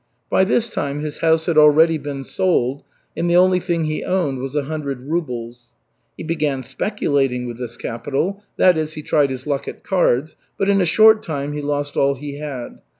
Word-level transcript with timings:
By 0.31 0.45
this 0.45 0.67
time 0.67 1.01
his 1.01 1.19
house 1.19 1.45
had 1.45 1.59
already 1.59 1.99
been 1.99 2.23
sold, 2.23 2.81
and 3.15 3.29
the 3.29 3.35
only 3.35 3.59
thing 3.59 3.83
he 3.83 4.03
owned 4.03 4.39
was 4.39 4.55
a 4.55 4.63
hundred 4.63 5.01
rubles. 5.07 5.67
He 6.17 6.23
began 6.23 6.63
"speculating" 6.63 7.45
with 7.45 7.59
this 7.59 7.77
capital, 7.77 8.41
that 8.57 8.77
is, 8.77 8.93
he 8.93 9.03
tried 9.03 9.29
his 9.29 9.45
luck 9.45 9.67
at 9.67 9.83
cards, 9.83 10.35
but 10.57 10.69
in 10.69 10.81
a 10.81 10.85
short 10.85 11.21
time 11.21 11.53
he 11.53 11.61
lost 11.61 11.95
all 11.97 12.15
he 12.15 12.39
had. 12.39 12.79